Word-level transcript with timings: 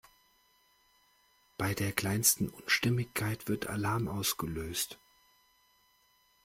Bei 1.59 1.75
der 1.75 1.91
kleinsten 1.91 2.49
Unstimmigkeit 2.49 3.47
wird 3.47 3.67
Alarm 3.67 4.07
ausgelöst. 4.07 4.97